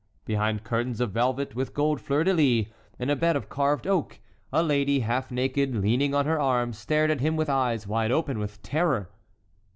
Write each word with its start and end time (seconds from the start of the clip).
Behind 0.25 0.63
curtains 0.63 0.99
of 0.99 1.11
velvet 1.11 1.53
with 1.53 1.75
gold 1.75 2.01
fleurs 2.01 2.25
de 2.25 2.33
lis, 2.33 2.65
in 2.97 3.11
a 3.11 3.15
bed 3.15 3.35
of 3.35 3.49
carved 3.49 3.85
oak, 3.85 4.17
a 4.51 4.63
lady, 4.63 5.01
half 5.01 5.29
naked, 5.29 5.75
leaning 5.75 6.15
on 6.15 6.25
her 6.25 6.39
arm, 6.39 6.73
stared 6.73 7.11
at 7.11 7.21
him 7.21 7.35
with 7.35 7.51
eyes 7.51 7.85
wide 7.85 8.11
open 8.11 8.39
with 8.39 8.59
terror. 8.63 9.11